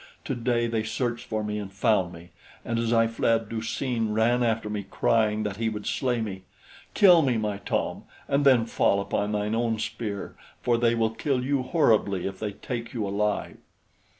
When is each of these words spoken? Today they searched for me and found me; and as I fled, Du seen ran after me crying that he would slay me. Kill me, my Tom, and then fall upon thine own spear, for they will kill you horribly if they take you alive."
Today 0.25 0.65
they 0.65 0.81
searched 0.81 1.25
for 1.27 1.43
me 1.43 1.59
and 1.59 1.71
found 1.71 2.11
me; 2.11 2.31
and 2.65 2.79
as 2.79 2.91
I 2.91 3.05
fled, 3.05 3.49
Du 3.49 3.61
seen 3.61 4.13
ran 4.13 4.41
after 4.41 4.67
me 4.67 4.81
crying 4.81 5.43
that 5.43 5.57
he 5.57 5.69
would 5.69 5.85
slay 5.85 6.21
me. 6.21 6.41
Kill 6.95 7.21
me, 7.21 7.37
my 7.37 7.57
Tom, 7.59 8.05
and 8.27 8.43
then 8.43 8.65
fall 8.65 8.99
upon 8.99 9.31
thine 9.31 9.53
own 9.53 9.77
spear, 9.77 10.35
for 10.59 10.79
they 10.79 10.95
will 10.95 11.11
kill 11.11 11.43
you 11.43 11.61
horribly 11.61 12.25
if 12.25 12.39
they 12.39 12.53
take 12.53 12.95
you 12.95 13.07
alive." 13.07 13.57